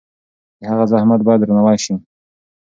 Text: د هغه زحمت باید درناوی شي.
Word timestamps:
د 0.59 0.61
هغه 0.71 0.85
زحمت 0.91 1.21
باید 1.25 1.39
درناوی 1.41 1.77
شي. 1.85 1.93